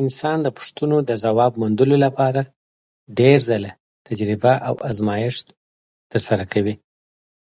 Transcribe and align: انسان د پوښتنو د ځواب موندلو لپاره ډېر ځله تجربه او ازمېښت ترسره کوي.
انسان 0.00 0.38
د 0.42 0.48
پوښتنو 0.56 0.98
د 1.08 1.10
ځواب 1.24 1.52
موندلو 1.60 1.96
لپاره 2.04 2.40
ډېر 3.18 3.38
ځله 3.48 3.70
تجربه 4.06 4.52
او 4.68 4.74
ازمېښت 4.90 5.46
ترسره 6.10 6.44
کوي. 6.52 6.74